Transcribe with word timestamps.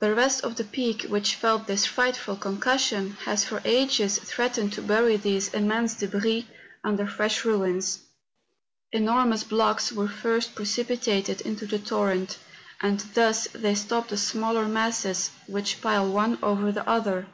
The 0.00 0.14
rest 0.14 0.42
of 0.42 0.56
the 0.56 0.64
peak 0.64 1.04
which 1.04 1.36
felt 1.36 1.66
this 1.66 1.86
frightful 1.86 2.36
concussion 2.36 3.16
lias 3.26 3.44
for 3.44 3.62
ages 3.64 4.18
threatened 4.18 4.74
to 4.74 4.82
bury 4.82 5.16
these 5.16 5.48
immense 5.54 5.94
120 5.94 6.02
MOUNTAIN 6.02 6.38
ADVENTURES. 6.38 6.52
debris 6.52 6.84
under 6.84 7.06
fresh 7.06 7.44
ruins. 7.46 7.98
Enormous 8.92 9.42
blocks 9.44 9.90
were 9.90 10.06
first 10.06 10.54
precipitated 10.54 11.40
into 11.40 11.64
the 11.64 11.78
torrent, 11.78 12.36
and 12.82 13.00
thus 13.14 13.48
they 13.54 13.74
stop 13.74 14.08
the 14.08 14.18
smaller 14.18 14.66
masses 14.68 15.30
which 15.46 15.80
pile 15.80 16.12
one 16.12 16.36
over 16.42 16.70
the 16.70 16.86
other. 16.86 17.26